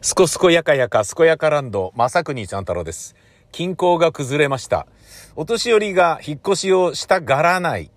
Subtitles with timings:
[0.00, 3.16] すこすこやかやか、すこやかランド、まさくにちゃん太郎です。
[3.50, 4.86] 均衡が崩れました。
[5.34, 7.90] お年寄りが引っ越しをしたがらない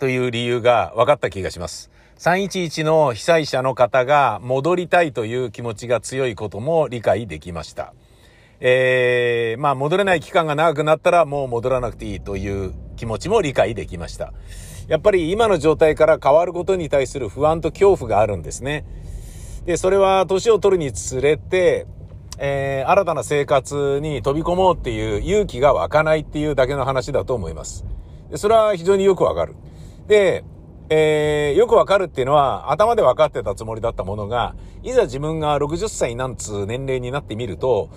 [0.00, 1.92] という理由が分かった気がします。
[2.18, 7.94] 311の被災者の方が戻りたいという気持ちが強いことも理解できました。
[8.58, 14.32] えー、まあ戻れない期間が長くなったらもう戻らなくていいという気持ちも理解できました。
[14.88, 18.84] やっぱり今の状態から変わることに対する不安と恐怖があるんですね。
[19.64, 21.86] で、それは年を取るにつれて、
[22.38, 27.84] えー、新たな生活に飛び込もうっていう勇気が湧かないっていうだけの話だと思います。
[28.30, 29.54] でそれは非常によくわかる。
[30.08, 30.44] で、
[30.88, 37.90] えー、よくわかるっていうのは頭で分かってたつもりだったものが、いざ自分が60歳なんつう年齢になってみると、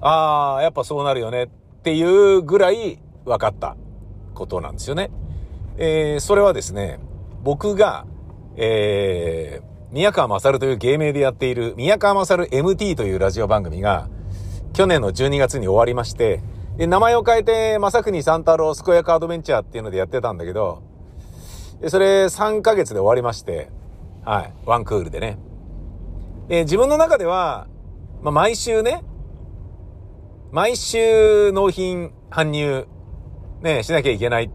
[0.00, 1.48] ああ、やっぱそうなるよねっ
[1.82, 3.76] ていうぐらい分かった
[4.34, 5.10] ことなんですよね。
[5.78, 6.98] えー、それはですね、
[7.42, 8.06] 僕が、
[8.56, 14.10] えー、宮川勝という芸名でやっている宮川勝 MT というラジオ番組が
[14.74, 16.42] 去年の12月に終わりまして、
[16.76, 20.82] で、名前を変えて、正国三太郎健やかアドベンチャーっていうのでやってたんだけど、
[21.80, 23.70] で、それ3ヶ月で終わりまして、
[24.22, 25.38] はい、ワンクールでね。
[26.48, 27.66] で、自分の中では、
[28.20, 29.02] まあ、毎週ね、
[30.52, 32.86] 毎週納品搬入、
[33.62, 34.50] ね、しなきゃいけないっ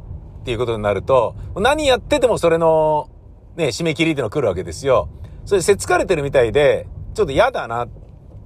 [0.45, 3.09] ていうことになると、何やっててもそれの、
[3.55, 5.09] ね、締め切りっていうのが来るわけですよ。
[5.45, 7.89] それせっつかれてるみたいで、ちょっと嫌だなっ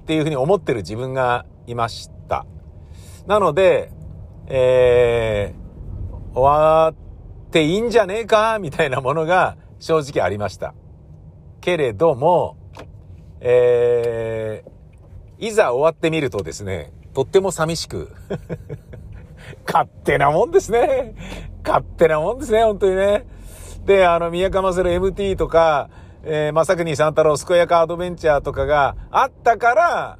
[0.06, 2.46] ていうふうに思ってる自分がいました。
[3.26, 3.90] なので、
[4.46, 10.74] えー、終わっていいんじゃねえかみたいなものが正直ありました。
[11.60, 12.56] けれども、
[13.40, 18.12] えー、いざ終わってみるとですね、とっても寂しく、
[19.66, 21.14] 勝手なもんですね。
[21.64, 23.26] 勝手なもんですね、本当にね。
[23.84, 25.90] で、あの、宮川勝 MT とか、
[26.28, 30.18] えー、まさくに三太郎健やかアドベンチャーとかがあったから、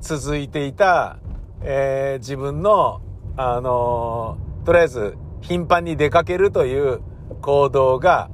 [0.00, 1.18] 続いていた、
[1.60, 3.00] えー、自分の、
[3.36, 7.00] あのー、とりあえず、頻繁に出かけるという
[7.40, 8.30] 行動が、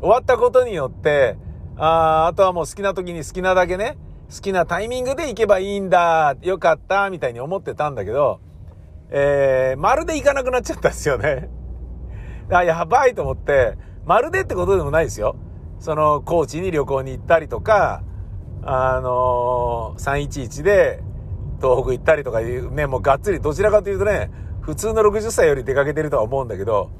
[0.00, 1.36] 終わったことによって、
[1.76, 3.98] ああ、あとはもう好きな時に好きなだけね、
[4.34, 8.40] 好きなタイミングで行けばいいんだ、よかった、みたいに思ってたんだけど、
[9.10, 11.50] えー、まるで行かなくなっちゃったんですよね。
[12.50, 13.76] あ、やばいと思って、
[14.06, 15.36] まるでってことでもないですよ。
[15.78, 18.02] その、高知に旅行に行ったりとか、
[18.62, 21.02] あのー、311で
[21.60, 24.30] 東北行ったりとかいうね、もうがっつりどちらかというとね、
[24.62, 26.90] 普通の60歳より出かけてるとは思うんだけど、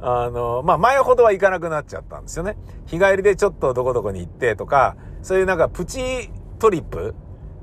[0.00, 2.56] あのー、まあ、前ほどは行かなくなっちゃったんですよね。
[2.86, 7.14] 日帰りでちょっとどこどこに行ってとか、そういうなんかプチトリップ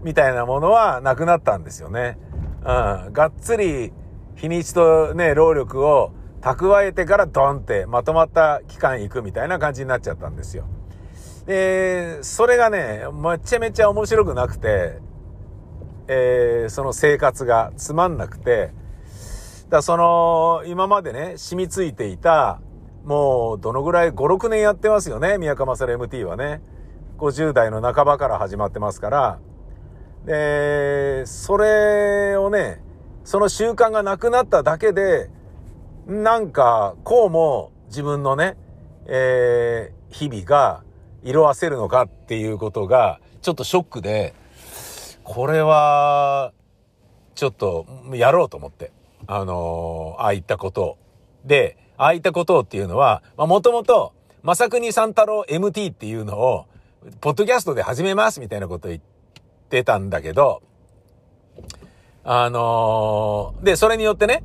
[0.03, 2.17] みたいなものはなくなったんですよね。
[2.61, 3.13] うん。
[3.13, 3.93] がっつり
[4.35, 6.11] 日にちとね、労力を
[6.43, 10.65] 蓄えてからドンってまとまった期間行くみたいな感じになっちゃったんですよ。
[11.45, 14.99] で、それがね、めちゃめちゃ面白くなくて、
[16.07, 18.71] えー、その生活がつまんなくて、
[19.69, 22.59] だその、今までね、染みついていた、
[23.05, 26.61] もう、どのぐらい、5、6年やってますよね、宮川勝 MT はね。
[27.17, 29.39] 50代の半ばから始まってますから。
[30.25, 32.83] で、それをね、
[33.23, 35.29] その習慣がなくなっただけで、
[36.07, 38.57] なんか、こうも自分のね、
[39.05, 40.83] えー、日々が
[41.23, 44.33] 色あせるのかっていうことが、ちょっとショックで、
[45.23, 46.51] これは、
[47.35, 48.91] ちょっと、やろうと思って。
[49.25, 50.97] あのー、ああいったことを。
[51.45, 56.65] で、ああいったことをっていうのは、まあ、もともと、まさくに三太郎 MT っていうのを、
[57.21, 59.01] ポッドキャストで始めますみたいなこと言っ
[59.69, 60.61] てたんだけど、
[62.25, 64.43] あのー、で、それによってね、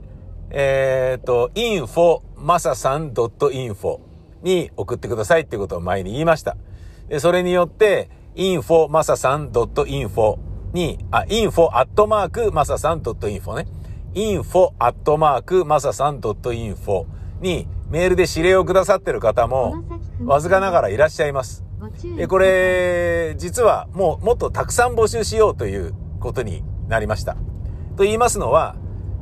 [0.51, 4.01] えっ、ー、と、info まささん .info
[4.43, 6.57] に送ってくださいっていうことを前に言いました。
[7.09, 10.39] で、それによって、info まささん .info
[10.73, 13.67] に、あ、info アットマークまささん .info ね。
[14.15, 17.07] info アットマークまささん .info
[17.41, 19.85] にメールで指令をくださってる方も、
[20.25, 21.65] わずかながらいらっしゃいます。
[22.17, 27.37] で、これ、実はもうもっとたくさん募集しようということになりました。
[27.97, 28.77] と言いますのは、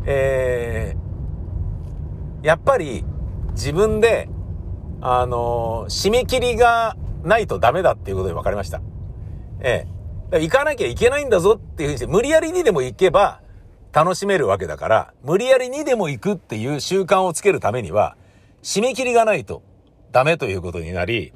[0.05, 1.06] えー、
[2.47, 3.05] やっぱり
[3.55, 4.29] 自分で、
[5.01, 8.81] あのー、締め切りがないとダメだっていうことで分かりました。
[9.61, 9.89] え
[10.31, 13.41] え行かなきゃいけないんだぞっていうふうにして、無理やりにでも行けば
[13.93, 18.17] 楽しめるわけだから、無理やりにでも行くっていう習慣をつけるためには、
[18.63, 19.65] 締め切りがないと
[20.13, 21.33] ダメということになり、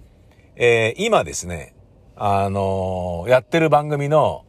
[0.54, 1.74] えー、今ですね、
[2.14, 4.44] あのー、やってる番組の、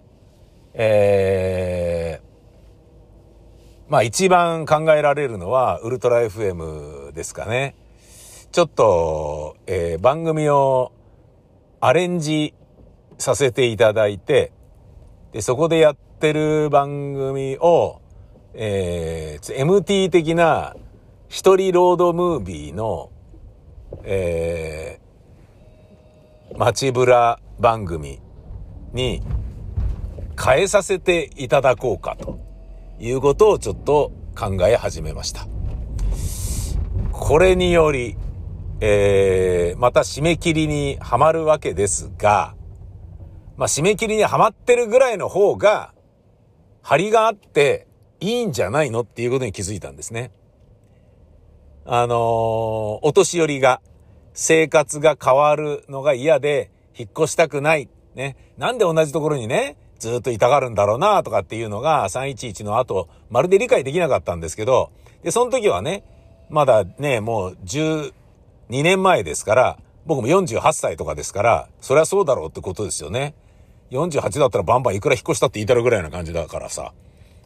[0.75, 2.30] えー、
[3.91, 7.75] まあ一番考えられるのはウルトラ FM ですかね。
[8.53, 10.93] ちょっと、えー、番組を
[11.81, 12.53] アレンジ
[13.17, 14.53] させていただいて、
[15.33, 17.99] で、そこでやってる番組を、
[18.53, 20.73] えー、MT 的な
[21.27, 23.09] 一人ロードムービーの、
[24.03, 28.21] えー、街ブラ番組
[28.93, 29.21] に
[30.41, 32.50] 変えさせていただこうかと
[33.01, 35.47] いうことをちょっと考え始めました。
[37.11, 38.15] これにより、
[38.79, 42.55] えー、また締め切りにはまるわけですが、
[43.57, 45.93] まあ、締め切りにはまってるぐらいの方が、
[46.83, 47.87] 張りがあって
[48.19, 50.31] いいんじゃないのっていうことに気づいたんですね。
[51.85, 52.17] あのー、
[53.01, 53.81] お年寄りが、
[54.33, 57.89] 生活が変わるのが嫌で、引っ越したくない。
[58.13, 58.35] ね。
[58.57, 64.89] なんで同じところにね、ずっといたがるんだろうなとかっていうのが311の後、まるで理解できなかったんですけど、
[65.23, 66.03] で、その時はね、
[66.49, 68.11] まだね、もう12
[68.69, 69.77] 年前ですから、
[70.07, 73.35] 僕も48歳とかですから、そりゃそうだろうってことですよね。
[73.91, 76.93] 48だったらバンバンいくら引っ越したって言いたるぐらいな感じだからさ。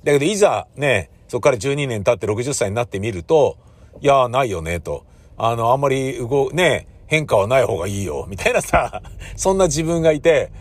[0.06, 3.58] だけどいざね、そっから12年経って60歳になってみると、
[4.00, 5.04] いや、ないよね、と。
[5.38, 9.02] あの、あんまり動、ね、変化はない方がいいよ、みたいなさ、
[9.36, 10.52] そんな自分がいて、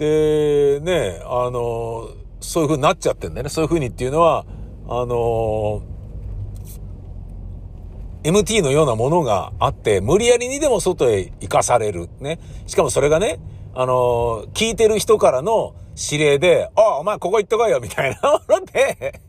[0.00, 2.08] で、ね、あの、
[2.40, 3.50] そういう風になっちゃってんだよね。
[3.50, 4.46] そういう風にっていうのは、
[4.88, 5.82] あの、
[8.24, 12.08] MT のようなものがあって、無理やりにでも外へ行かされる。
[12.18, 12.40] ね。
[12.66, 13.40] しかもそれがね、
[13.74, 19.20] あの、聞いてる人からの指令で、ああ、お前ここ行ってこいよ、みたいなもので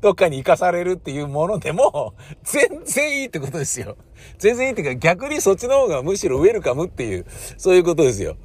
[0.00, 2.14] どっかに行かされるっていうものでも、
[2.44, 3.98] 全然いいってことですよ。
[4.38, 7.26] 全然いいっていうか、逆にそっちの方がむしろウェルカムっていう、
[7.58, 8.36] そういうことですよ。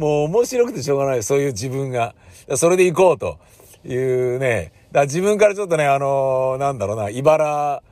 [0.00, 2.14] もう面白くてしょうがない、そういう自分が。
[2.56, 3.38] それで行こうと
[3.86, 4.72] いうね。
[4.92, 7.82] だ自分からちょっとね、あのー、なんだろうな、茨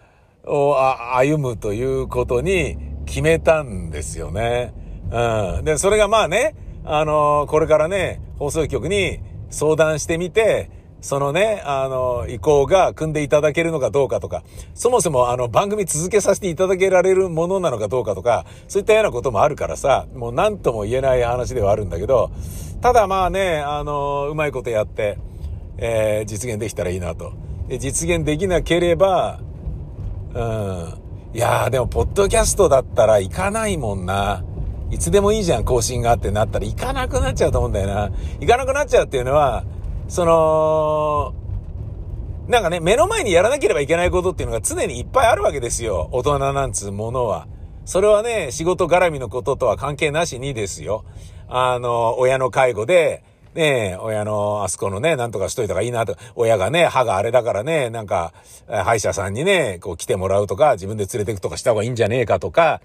[0.46, 0.76] を
[1.14, 4.72] 歩むということに決めたんですよね。
[5.12, 5.64] うん。
[5.66, 9.20] で、それがまあね、あの、これからね、放送局に
[9.50, 10.70] 相談してみて、
[11.00, 14.42] そのね、あの、意向が組んでいただけるのかどうかとか、
[14.74, 22.30] そもそもあの番組続けさせていただけられるものなのかどうかとか、そういったようなこともあるからさ、もう何とも言えない話ではあるんだけど、
[22.80, 25.18] ただまあね、あの、うまいことやって、
[25.76, 27.32] えー、実現できたらいいなと。
[27.68, 29.40] で、実現できなければ、
[30.34, 30.94] うん。
[31.34, 34.44] いやーでも、ポッドキャストだったら行かないもんな。
[34.90, 38.10] いつでもいいじゃん、更新があってなったら行かなくなっちゃうと思うんだよな。
[38.40, 39.64] 行かなくなっちゃうっていうのは、
[40.08, 41.34] その、
[42.48, 46.08] なんかね、目の前にやらなければいけないことっていうのが常にいっぱいあるわけですよ。
[46.12, 47.46] 大人なんつうものは。
[47.84, 51.04] それはね、仕事絡みのこととは関係なしにですよ。
[51.46, 53.22] あの、親の介護で、
[53.54, 56.16] ね、親のあそこのね、なんとかしといた方がいいなと。
[56.36, 58.32] 親がね、歯があれだからね、なんか、
[58.66, 62.80] 歯医者さんにね、こう来てもらうとか、自分で連れてくとかした方がいいんじゃねえかとか、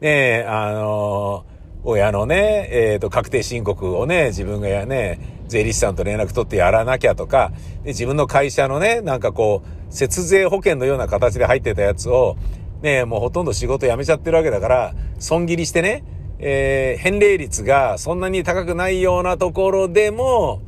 [0.00, 1.44] ね、あの
[1.84, 7.52] 親のね、えっ、ー、と、確定申告をね、自分がやね、税理士さんと連絡取ってやらなきゃとか、
[7.82, 12.36] で自分の会社のね、なんかこう、節税保険のような形で入ってたやつを、
[12.82, 16.04] ね、もうほとんど仕事辞めちゃってるわけだから、損切りしてね、
[16.38, 20.62] えー、返礼率がそんなに高くないようなところでも、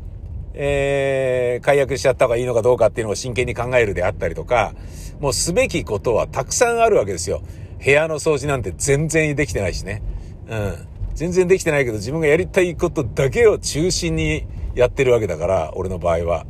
[0.54, 4.74] えー、解約しちゃった方がいいのかどうかっていうのを真剣に考えるであったりとか、
[5.20, 7.42] もうすべきことはたくさんあるわけですよ。
[7.82, 10.02] 部屋の掃除なんて全然できてないしね。
[10.48, 10.89] うん。
[11.20, 16.46] 全然できてないけど自分がやりたいことだけを中心にやってるわけだから、俺の場合は。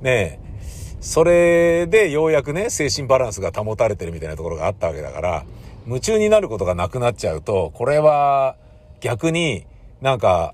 [0.00, 0.96] ねえ。
[1.00, 5.44] それでようやくね、精神バランスが保たれてるみたいなところがあったわけだから、
[5.86, 8.56] 夢中になることがなくなっちゃうと、これは
[8.98, 9.66] 逆に
[10.00, 10.52] なんか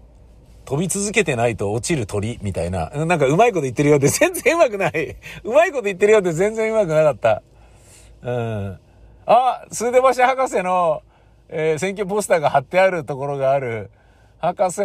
[0.66, 5.16] 飛び続けてないと落ちる鳥みたいな、なんかうまいこと言ってるようで全然うまくない。
[5.42, 7.42] うまいこと言ってるようで全然うまくなかった。
[8.20, 8.78] うん。
[9.24, 11.00] あ、数手橋博士の、
[11.50, 13.90] えー、選挙ポスターが貼ってあるところがある。
[14.38, 14.82] 博士。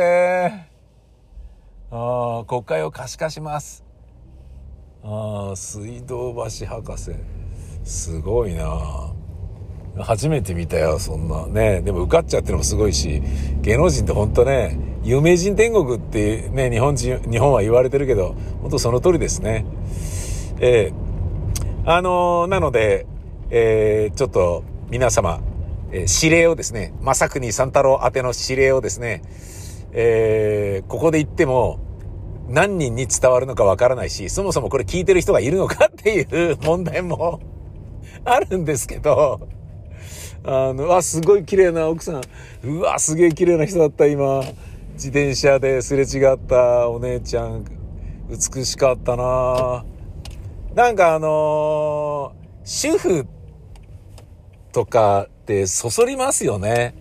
[1.92, 3.84] あ国会を可視化します。
[5.04, 7.12] ああ、水道橋博士。
[7.84, 9.14] すごいな
[9.98, 11.46] 初めて見たよ、そんな。
[11.48, 11.82] ね。
[11.82, 13.22] でも受かっちゃってのもすごいし、
[13.62, 19.66] 芸能人ってほんとね、有名人天国ってね、日本人、日本は言われてるけど、ほんとその通りですね。
[20.60, 23.06] えー、あのー、なので、
[23.50, 25.42] えー、ちょっと皆様、
[25.94, 29.22] えー、指令をですね、正国三太郎宛ての指令をですね、
[29.92, 31.80] えー、ここで言っても
[32.50, 37.40] 何人に伝わるのかわからないし、そもそもこれ聞いてる人がいるのかっていう 問題も
[38.26, 39.48] あるんですけど、
[40.44, 42.22] あの、あ、すごい綺麗な奥さん。
[42.64, 44.44] うわ、すげえ綺麗な人だった、今。
[44.94, 47.66] 自転車ですれ違ったお姉ちゃん。
[48.30, 49.86] 美しかったな
[50.76, 53.28] なんかあのー、主婦
[54.72, 56.96] とかってそそりますよね。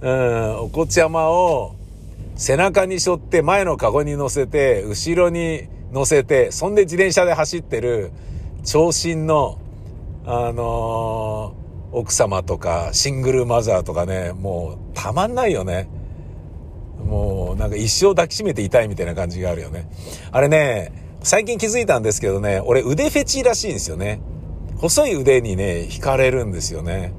[0.00, 1.74] うん、お子ちゃまを
[2.36, 8.12] 背中に背負って前のカゴに乗せて、後ろに乗せて、そんで自転車で走ってる
[8.64, 9.58] 長身の、
[10.24, 15.88] あのー、奥様とかシングルマザーとかね、もうたまんないよね。
[17.04, 19.90] もうなんか一生抱きしめていたいみたいな感じがあるよね。
[20.30, 24.20] あれね、最近気づいたんですけどね、俺腕フェチらしいんですよね。
[24.76, 27.12] 細い腕にね、惹かれるんですよね。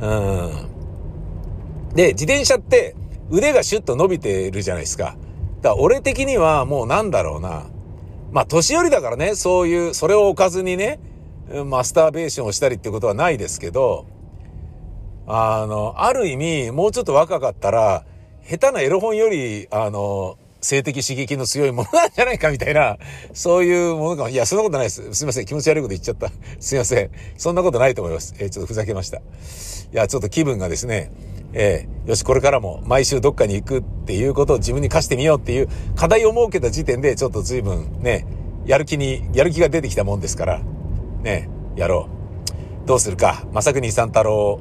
[0.00, 1.94] うん。
[1.94, 2.94] で、自転車って
[3.30, 5.16] 腕がシュッと伸びてるじゃないですか。
[5.62, 7.66] だから俺的にはもうなんだろうな。
[8.30, 11.00] まあ年寄りだからね、そういう、それを置かずにね、
[11.66, 14.06] マスターベーションをしたりってことはないですけど、
[15.26, 18.04] あの、ある意味、もうちょっと若かったら、
[18.48, 22.98] 下手なエロ本より、あの、性的刺激の強いものなんじゃないかみたいな、
[23.32, 24.28] そういうものかも。
[24.28, 25.14] いや、そんなことないです。
[25.14, 25.46] すいません。
[25.46, 26.30] 気持ち悪いこと言っちゃった。
[26.60, 27.10] すいません。
[27.36, 28.34] そんなことないと思います。
[28.38, 29.18] えー、ちょっとふざけました。
[29.18, 29.20] い
[29.92, 31.12] や、ちょっと気分がですね、
[31.52, 38.26] えー、よし、これからも毎週どっかに行くっていうことを自分に課してみようっていう課題を設けた時点で、ちょっと随分ね、
[38.66, 40.60] やる気に、やる気が出てきたもんですから、
[41.22, 42.08] ね、やろ
[42.84, 42.86] う。
[42.88, 43.46] どうするか。
[43.52, 44.60] 正国三太郎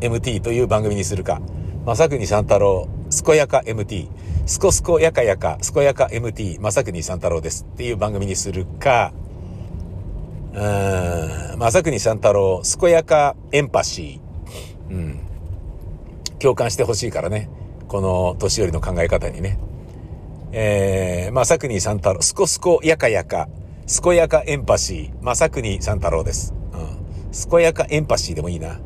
[0.00, 1.40] MT という番組にするか。
[1.86, 2.88] 正国三太郎、
[3.24, 4.08] 健やか MT。
[4.46, 9.14] すこすこやかやか、健やか MT、正国三太郎ですっていう番組にするか、
[10.52, 14.92] うーん、正国三太郎、健やかエンパシー。
[14.92, 15.20] うん。
[16.38, 17.48] 共感してほしいからね。
[17.88, 19.58] この年寄りの考え方にね。
[20.52, 23.48] えー、正国三太郎、すこすこやかやか、
[24.02, 26.52] 健やかエンパシー、正国三太郎です。
[26.74, 27.50] うん。
[27.50, 28.78] 健やかエンパシーでもいいな。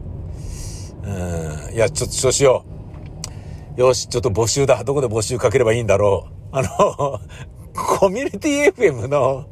[1.03, 1.75] うん。
[1.75, 2.78] いや、ちょっとそうしよう。
[3.79, 4.83] よし、ちょっと募集だ。
[4.83, 6.57] どこで募集かければいいんだろう。
[6.57, 7.21] あの、
[8.01, 9.47] コミュニティ FM の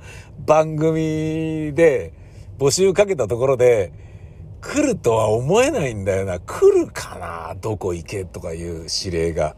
[0.45, 2.13] 番組で
[2.59, 3.93] 募集かけたところで、
[4.61, 6.41] 来るとは思えないんだよな。
[6.41, 7.21] 来るか
[7.55, 7.55] な？
[7.61, 9.55] どこ行けとかいう指令が。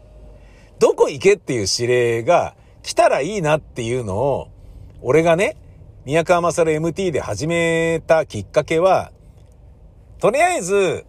[0.77, 4.49] どこ行けっていう指令が来たらいいなっていうのを、
[5.01, 5.57] 俺がね、
[6.05, 9.13] 宮川勝 MT で始めたきっかけは、
[10.19, 11.07] とりあえず、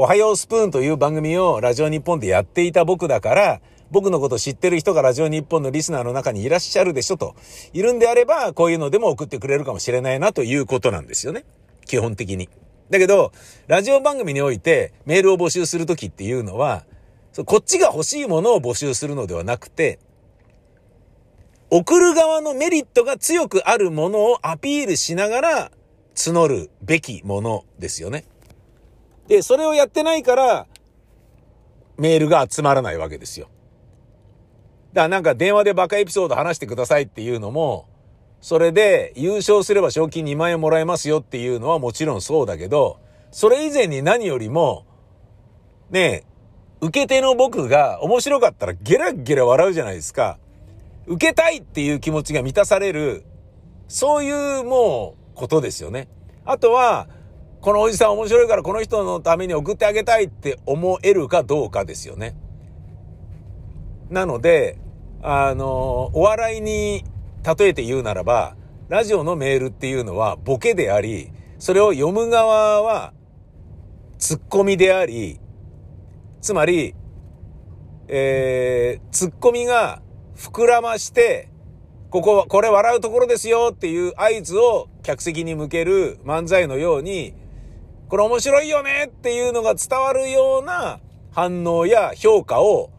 [0.00, 7.34] おはようスプーンという番組をラジオ日本でやっていた僕だから、僕のこと知ってる人がラジオ日本のリスナーの中にいらっしゃるでしょと。
[7.74, 11.44] いるんであれば、こういうのでも送ってくれるかもしれないなということなんですよね。
[11.84, 12.48] 基本的に。
[12.88, 13.32] だけど、
[13.66, 16.86] ラジオ番組においてメールを募集するときっていうのは、
[17.44, 19.98] こっちが欲しいものを募集するのではなくて、
[21.68, 25.70] 送る側のメリットが強くあるものをアピールしながら
[26.14, 28.24] 募るべきものですよね。
[29.30, 30.66] で、それをやってないから、
[31.96, 33.48] メールが集まらないわけですよ。
[34.92, 37.86] だからなんか電話でバカエピソード話してくださいっていうのも、
[38.40, 42.98] それで優勝すれば賞金2万円もらえますよっていうのはもちろんそうだけど、
[43.30, 44.84] それ以前に何よりも、
[45.90, 46.24] ねえ、
[46.80, 50.40] 受け手の僕が面白かったらゲラゲラ笑うじゃないですか。
[51.06, 53.22] 受けたいっていう気持ちが満たされる、
[53.86, 56.08] そういうもうことですよね。
[56.44, 57.06] あとは、
[57.60, 62.34] このおじさん面白いからこの人のために送ってあげたいって思えるかどうかですよね。
[64.08, 64.78] なので、
[65.22, 67.04] あの、お笑いに
[67.44, 68.56] 例えて言うならば、
[68.88, 73.12] ラジオのメールっていうのはボケであり、それを読む側は
[74.18, 75.38] ツッコミであり、
[76.40, 76.94] つまり、
[78.08, 80.00] えー、ツッコミが
[80.34, 81.50] 膨らまして、
[82.08, 87.34] ここ、これ笑うところですよっていう合図を客席に向ける漫才のように、
[88.10, 90.98] これ面白いよねっていうのが伝わるような
[91.30, 92.90] 反応や評価を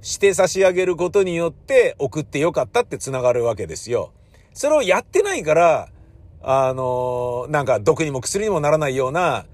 [0.00, 4.12] して差し上げることによって送ってよかったって繋がるわけですよ。
[4.52, 5.88] それをやってないから、
[6.40, 9.46] あのなんか毒にも薬にもならないような、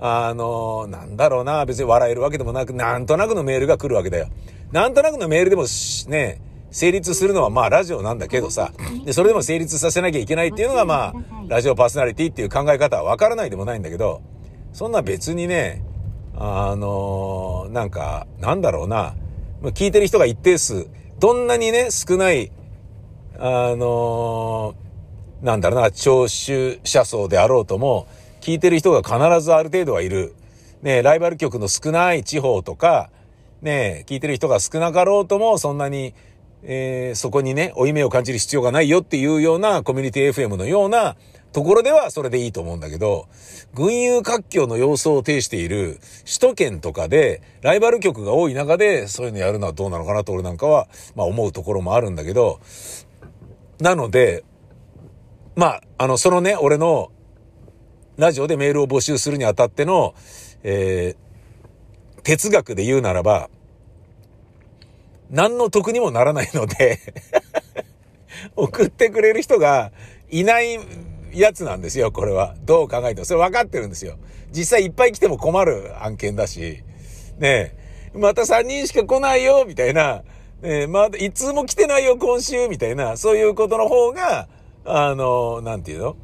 [0.00, 4.28] あのなんだろうな、別に笑えるわけでもなく、なんとなくのメールが来るわけだよ。
[4.70, 5.64] なんとなくのメールでも
[6.08, 6.40] ね、
[6.72, 8.72] 成立するのはまあラジオなんだけどさ、
[9.04, 11.14] で、それでも成立させなきゃいけないっていうのがまあ、
[11.46, 14.22] ラジオパーソナリティっていう考え方はわからないでもないんだけど、
[14.72, 15.84] そんな別にね、
[16.34, 19.14] あのー、なんか、なんだろうな、
[19.62, 20.88] 聞いてる人が一定数、
[21.18, 22.50] どんなにね、少ない、
[23.38, 28.06] あのー、なんだろうな、聴取者層であろうとも、
[28.40, 30.34] 聞いてる人が必ずある程度はいる。
[30.80, 33.10] ね、ライバル局の少ない地方とか、
[33.60, 36.14] ね、聞いてる人が少なかろうとも、そんなに
[36.64, 41.16] えー、そこにね、負い目を感じる必要がないよっていうようなコミュニティ FM のような
[41.52, 43.28] ところではそれでいいと思うんだけど、
[43.74, 52.60] 群雄割拠の様相を呈している首都圏とかで、ライバル局が多い中でそういうのやるのはどうなのかなと俺なんかは、まあ思うところもあるんだけど、
[53.80, 54.44] なので、
[55.54, 57.10] まあ、あの、そのね、俺の
[58.16, 60.14] ラジオでメールを募集するにあたっての、
[60.62, 63.50] えー、哲学で言うならば、
[65.32, 67.00] 何の得にもならないので
[68.54, 69.90] 送ってくれる人が
[70.30, 70.78] いない
[71.32, 72.54] やつなんですよ、これは。
[72.64, 73.24] どう考えても。
[73.24, 74.18] それ分かってるんですよ。
[74.50, 76.82] 実際いっぱい来ても困る案件だし、
[77.38, 77.74] ね
[78.14, 80.22] え、また3人しか来ないよ、みたいな、
[80.62, 84.48] えまだ、いつも来てないよ、今週、みたいな、そういうことの方が、
[84.84, 86.16] あの、なんていうの？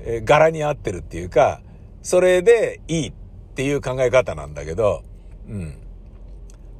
[0.00, 1.60] え柄に合ってるっていうか、
[2.02, 3.12] それでいいっ
[3.54, 5.02] ていう考え方なんだけど、
[5.48, 5.74] うん。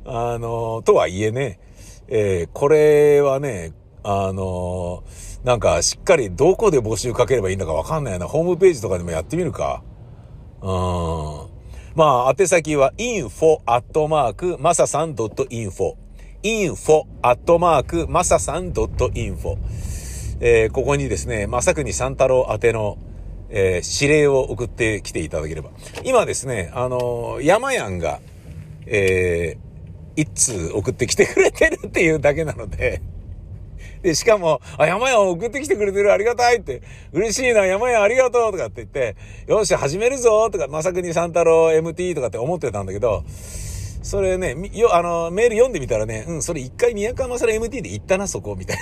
[0.05, 1.59] あの、とはいえね、
[2.09, 3.73] えー、これはね、
[4.03, 5.03] あの
[5.43, 8.27] なんかしっかりどこで募集かければいいんだかわかんないな。
[8.27, 9.83] ホームページとかでもやってみるか。
[10.63, 11.57] うん。
[11.97, 15.97] まあ、宛先は info アットマークまささん .info
[16.43, 19.57] info アットマークまささん .info
[20.41, 22.99] えー、ここにですね、まさくに三太郎宛ての、
[23.49, 25.71] えー、指令を送ってきていただければ。
[26.05, 28.21] 今ですね、あのー、山やんが、
[28.85, 29.66] えー、
[30.17, 33.03] 一通送ってきてくれてるっていうだけなので
[34.03, 36.83] で、しかも、あ、山屋送ってきてくれてるありがたいって、
[37.13, 43.25] 嬉しいな、山屋ありがとうとかって言って、よし、始めるぞとか、まさくに三太郎 MT とかって思ってたんだけど、
[44.03, 48.77] それね、よ、あの、メール読んでみたらね、うん、それ一回宮川まさら MT で行ったな、そこ、みたい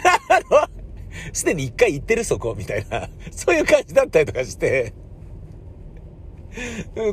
[0.50, 0.68] な。
[1.32, 3.08] すでに一回行ってる、そこ、みたいな。
[3.30, 4.92] そういう感じだったりとかして、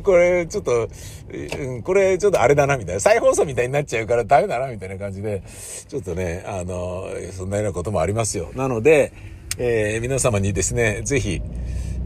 [0.02, 0.88] これ、ちょっと、
[1.58, 3.00] うん、これ、ちょっとあれだな、みたいな。
[3.00, 5.42] 再放送みたいになっちゃうからダメだな、みたいな感じで、
[5.88, 8.50] ちょっとね、あの、そんなようなこともありますよ。
[8.54, 9.12] なので、
[9.58, 11.42] えー、皆様にですね、ぜひ、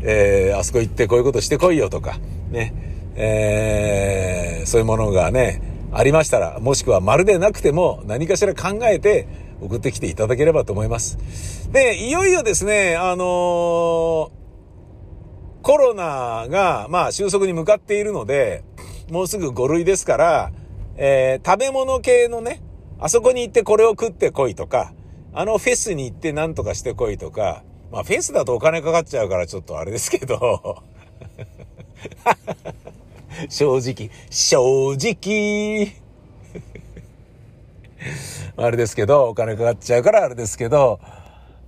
[0.03, 2.19] えー、あそこ行ってこういうことしてこいよとか、
[2.51, 2.75] ね、
[3.17, 5.63] えー、そういうものがね、
[5.93, 9.29] ありましたら、もしくはまるでなくても何かしら考えて
[9.61, 11.19] 送ってきていただければと思います。
[11.73, 14.36] で、いよいよですね、あのー
[15.67, 18.63] コロナが、まあ、収束に向かっているので、
[19.11, 20.53] もうすぐ5類ですから、
[20.95, 22.63] えー、食べ物系のね、
[23.01, 24.93] あそこに行ってこれを食ってこいとか、
[25.33, 30.85] あのフェスに行って何とかしてこいとか、まあフェスだとお金かかっちゃうからちょっとあれですけど、
[33.51, 35.97] 正直、正直、
[38.57, 41.01] あれですけど、お金かかっちゃうからあれですけど、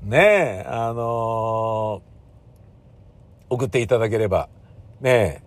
[0.05, 2.18] ねえ、あのー
[3.51, 4.49] 送っていただければ、
[5.01, 5.43] ね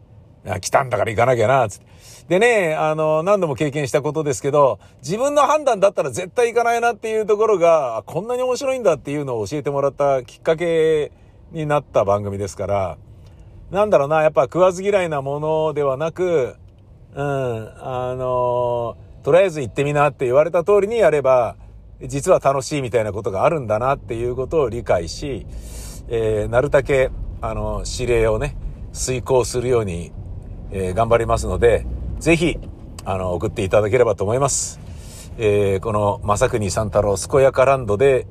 [0.46, 1.92] え、来たんだから行かなきゃな、つって。
[2.32, 11.12] でね、あの、何度も経験したことですけど、自分の判断だったら絶対行かないなっていうところが、こんなに面白いんだっていうのを教えてもらったきっかけ
[11.52, 12.98] になった番組ですから、
[13.70, 16.56] なんだろうな、やっぱ食わず嫌いなものではなく、
[17.14, 21.58] うん、あの、とりあえず行ってみなって言われた通りにやれば、
[22.02, 25.46] 実は楽しいみたいなことがあるんだなっていうことを理解し、
[26.08, 27.12] えー、なるだけ
[27.42, 28.56] あの、指令をね、
[28.94, 30.12] 遂行するように、
[30.72, 31.86] えー、頑張りますので、
[32.20, 32.60] ぜひ、
[33.04, 34.80] あの、送っていただければと思います。
[35.38, 38.28] えー、この、まさくに三太郎健やかランドで、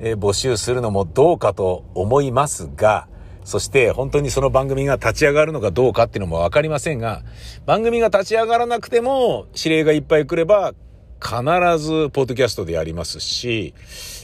[0.00, 3.06] えー、募集するのもどうかと思いますが、
[3.44, 7.22] そして本当にその番組が立ち上がるのかどうかっていうのもわかりませんが、
[7.66, 10.74] 番組が立ち上がらなくても指令がいっぱい来れば
[11.20, 11.38] 必
[11.78, 13.74] ずポッドキャストでやりますし、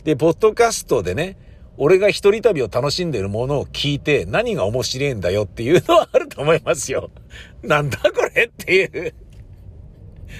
[0.04, 1.36] で、ポッドキャストでね、
[1.78, 7.10] 俺が一人旅を楽しんでるものを聞いて何が面白いんだよっていうのはあると思いますよ。
[7.62, 9.14] なんだこれっていう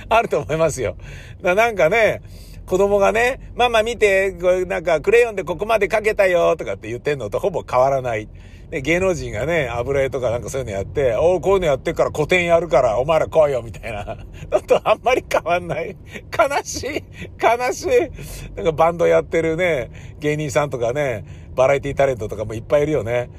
[0.09, 0.97] あると思いますよ。
[1.43, 2.23] なんかね、
[2.67, 4.33] 子供がね、ママ見て、
[4.67, 8.29] なんかクレヨンでここまで描けたよとかって言ってんのとほぼ変わらない。
[8.71, 14.05] で、芸能人がね、油絵とかなんかそういうのやって、おこういうのやってから古典やるから、お前ら来いよ、みたいな。
[14.51, 15.97] だとあんまり変わんない。
[16.37, 17.05] 悲しい。
[17.41, 18.57] 悲しい。
[18.57, 21.25] なんかバンドやってるね、芸人さんとかね、
[21.55, 23.31] バラエティタレントとかもいっぱいいるよね。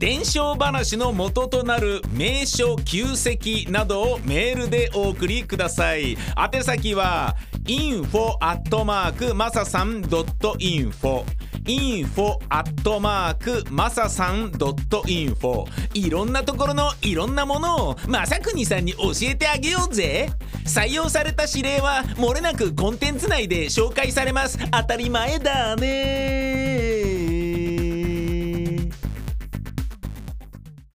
[0.00, 6.16] 伝承話の元となる名所旧跡などをメールでお送りください。
[6.54, 7.36] 宛先は
[7.66, 11.24] info アットマークマサさん .info
[11.66, 20.30] info アットマークマサさん .info いろんなところのいろんなものをまさくにさんに教えてあげようぜ。
[20.64, 24.58] 採用された指令はもれなくコンテンツ内で紹介されます。
[24.70, 26.69] 当たり前だね。